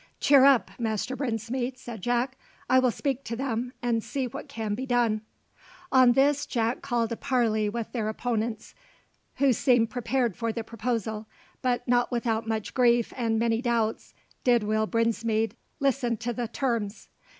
[0.19, 2.35] "Cheer up, Master Brinsmead!" said Jack.
[2.67, 5.21] "I will speak to them, and see what can be done."
[5.91, 8.73] On this Jack called a parley with their opponents,
[9.35, 11.27] who seemed prepared for the proposal;
[11.61, 17.07] but not without much grief and many doubts did Will Brinsmead listen to the terms.